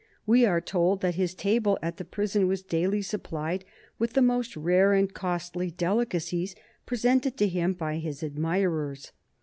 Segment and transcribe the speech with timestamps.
[0.25, 3.65] We are told that his table at the prison was daily supplied
[3.99, 6.55] with the most rare and costly delicacies,
[6.87, 9.11] presented to him by his admirers.